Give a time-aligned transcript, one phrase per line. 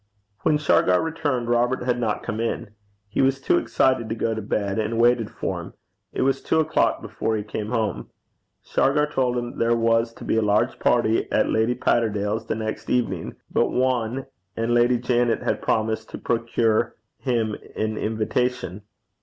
[0.41, 2.71] When Shargar returned, Robert had not come in.
[3.07, 5.73] He was too excited to go to bed, and waited for him.
[6.11, 8.09] It was two o'clock before he came home.
[8.63, 12.89] Shargar told him there was to be a large party at Lady Patterdale's the next
[12.89, 14.25] evening but one,
[14.57, 18.81] and Lady Janet had promised to procure him an invitation.